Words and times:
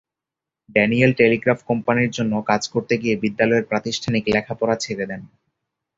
Daniel 0.69 1.11
telegraph 1.13 1.59
কোম্পানির 1.63 2.11
জন্য 2.11 2.33
কাজ 2.41 2.61
করতে 2.67 2.93
গিয়ে 2.97 3.15
বিদ্যালয়ের 3.15 3.65
প্রাতিষ্ঠানিক 3.65 4.23
লেখাপড়া 4.27 4.75
ছেড়ে 4.75 5.05
দেন। 5.05 5.21